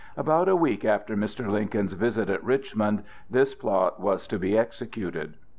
About 0.17 0.49
a 0.49 0.55
week 0.55 0.83
after 0.83 1.15
Mr. 1.15 1.47
Lincoln's 1.47 1.93
visit 1.93 2.27
at 2.27 2.43
Richmond 2.43 3.03
this 3.29 3.53
plot 3.53 3.99
was 3.99 4.25
to 4.25 4.39
be 4.39 4.57
executed. 4.57 5.37